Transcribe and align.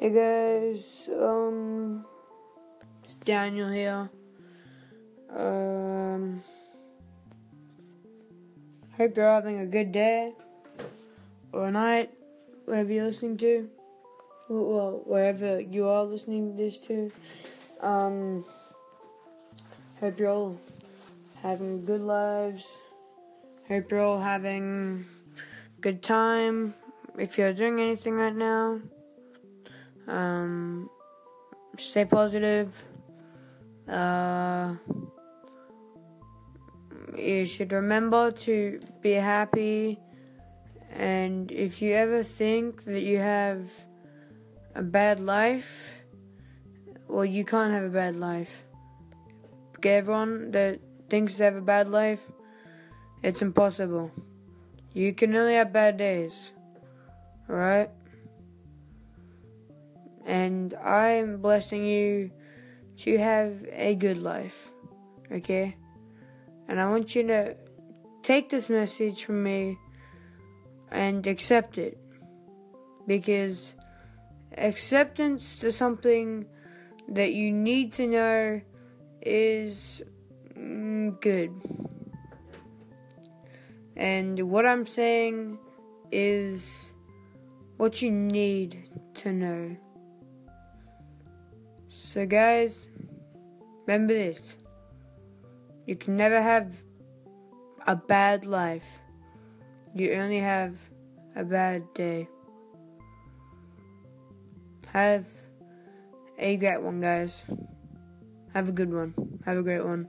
Hey 0.00 0.10
guys, 0.10 1.10
um, 1.10 2.04
it's 3.02 3.14
Daniel 3.14 3.68
here. 3.68 4.08
Um, 5.28 6.40
hope 8.96 9.16
you're 9.16 9.26
having 9.26 9.58
a 9.58 9.66
good 9.66 9.90
day 9.90 10.34
or 11.50 11.72
night, 11.72 12.12
wherever 12.64 12.92
you're 12.92 13.06
listening 13.06 13.38
to. 13.38 13.68
Well, 14.48 15.02
wherever 15.04 15.58
you 15.58 15.88
are 15.88 16.04
listening 16.04 16.56
this 16.56 16.78
to. 16.86 17.10
Um, 17.80 18.44
hope 19.98 20.20
you're 20.20 20.30
all 20.30 20.60
having 21.42 21.84
good 21.84 22.02
lives. 22.02 22.80
Hope 23.66 23.90
you're 23.90 24.02
all 24.02 24.20
having 24.20 25.06
good 25.80 26.04
time. 26.04 26.74
If 27.18 27.36
you're 27.36 27.52
doing 27.52 27.80
anything 27.80 28.14
right 28.14 28.36
now. 28.36 28.78
Um, 30.08 30.90
stay 31.76 32.04
positive. 32.04 32.84
Uh, 33.86 34.74
you 37.16 37.44
should 37.44 37.72
remember 37.72 38.30
to 38.30 38.80
be 39.02 39.12
happy. 39.12 40.00
And 40.90 41.52
if 41.52 41.82
you 41.82 41.94
ever 41.94 42.22
think 42.22 42.84
that 42.84 43.02
you 43.02 43.18
have 43.18 43.70
a 44.74 44.82
bad 44.82 45.20
life, 45.20 45.94
well, 47.06 47.24
you 47.24 47.44
can't 47.44 47.72
have 47.72 47.84
a 47.84 47.90
bad 47.90 48.16
life. 48.16 48.64
Okay, 49.76 49.96
everyone 49.96 50.50
that 50.52 50.80
thinks 51.08 51.36
they 51.36 51.44
have 51.44 51.56
a 51.56 51.60
bad 51.60 51.88
life, 51.88 52.22
it's 53.22 53.42
impossible. 53.42 54.10
You 54.92 55.12
can 55.12 55.36
only 55.36 55.54
have 55.54 55.72
bad 55.72 55.98
days. 55.98 56.52
Alright? 57.48 57.90
And 60.28 60.74
I'm 60.74 61.40
blessing 61.40 61.86
you 61.86 62.30
to 62.98 63.16
have 63.16 63.64
a 63.72 63.94
good 63.94 64.18
life. 64.18 64.70
Okay? 65.32 65.74
And 66.68 66.78
I 66.78 66.88
want 66.90 67.16
you 67.16 67.26
to 67.28 67.56
take 68.22 68.50
this 68.50 68.68
message 68.68 69.24
from 69.24 69.42
me 69.42 69.78
and 70.90 71.26
accept 71.26 71.78
it. 71.78 71.98
Because 73.06 73.74
acceptance 74.58 75.56
to 75.60 75.72
something 75.72 76.44
that 77.08 77.32
you 77.32 77.50
need 77.50 77.94
to 77.94 78.06
know 78.06 78.60
is 79.22 80.02
mm, 80.54 81.18
good. 81.22 81.50
And 83.96 84.38
what 84.50 84.66
I'm 84.66 84.84
saying 84.84 85.58
is 86.12 86.92
what 87.78 88.02
you 88.02 88.10
need 88.10 88.90
to 89.14 89.32
know. 89.32 89.76
So, 92.08 92.24
guys, 92.24 92.86
remember 93.84 94.14
this 94.14 94.56
you 95.84 95.94
can 95.94 96.16
never 96.16 96.40
have 96.40 96.74
a 97.86 97.96
bad 97.96 98.46
life, 98.46 99.02
you 99.94 100.14
only 100.14 100.38
have 100.38 100.72
a 101.36 101.44
bad 101.44 101.84
day. 101.92 102.26
Have 104.86 105.26
a 106.38 106.56
great 106.56 106.80
one, 106.80 107.02
guys. 107.02 107.44
Have 108.54 108.70
a 108.70 108.72
good 108.72 108.90
one. 108.90 109.12
Have 109.44 109.58
a 109.58 109.62
great 109.62 109.84
one. 109.84 110.08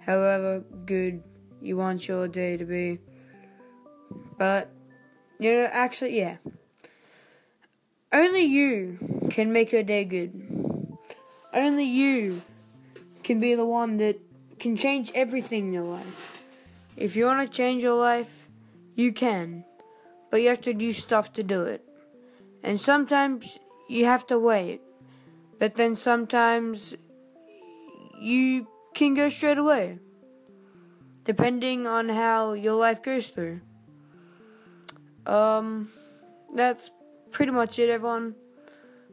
However 0.00 0.64
good 0.84 1.22
you 1.62 1.76
want 1.76 2.08
your 2.08 2.26
day 2.26 2.56
to 2.56 2.64
be. 2.64 2.98
But, 4.36 4.68
you 5.38 5.52
know, 5.52 5.68
actually, 5.70 6.18
yeah. 6.18 6.38
Only 8.12 8.42
you 8.42 9.28
can 9.30 9.52
make 9.52 9.70
your 9.70 9.84
day 9.84 10.04
good. 10.04 10.55
Only 11.56 11.84
you 11.84 12.42
can 13.22 13.40
be 13.40 13.54
the 13.54 13.64
one 13.64 13.96
that 13.96 14.20
can 14.58 14.76
change 14.76 15.10
everything 15.14 15.68
in 15.68 15.72
your 15.72 15.84
life. 15.84 16.42
If 16.98 17.16
you 17.16 17.24
want 17.24 17.40
to 17.40 17.56
change 17.56 17.82
your 17.82 17.98
life, 17.98 18.46
you 18.94 19.10
can. 19.10 19.64
But 20.30 20.42
you 20.42 20.48
have 20.48 20.60
to 20.62 20.74
do 20.74 20.92
stuff 20.92 21.32
to 21.32 21.42
do 21.42 21.62
it. 21.62 21.82
And 22.62 22.78
sometimes 22.78 23.58
you 23.88 24.04
have 24.04 24.26
to 24.26 24.38
wait. 24.38 24.82
But 25.58 25.76
then 25.76 25.96
sometimes 25.96 26.94
you 28.20 28.66
can 28.94 29.14
go 29.14 29.30
straight 29.30 29.56
away. 29.56 29.98
Depending 31.24 31.86
on 31.86 32.10
how 32.10 32.52
your 32.52 32.74
life 32.74 33.02
goes 33.02 33.28
through. 33.28 33.62
Um, 35.24 35.88
that's 36.54 36.90
pretty 37.30 37.52
much 37.52 37.78
it, 37.78 37.88
everyone. 37.88 38.34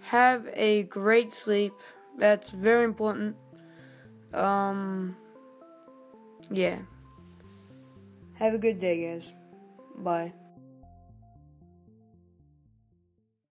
Have 0.00 0.48
a 0.52 0.82
great 0.82 1.32
sleep. 1.32 1.72
That's 2.16 2.50
very 2.50 2.84
important. 2.84 3.36
Um, 4.32 5.16
yeah. 6.50 6.78
Have 8.34 8.54
a 8.54 8.58
good 8.58 8.78
day, 8.78 9.06
guys. 9.06 9.32
Bye. 9.96 10.32